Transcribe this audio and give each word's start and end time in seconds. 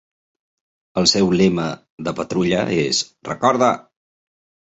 El 1.01 1.07
seu 1.11 1.27
lema 1.41 1.65
de 2.07 2.15
patrulla 2.21 2.63
és 2.79 3.03
"Recorda!". 3.29 3.69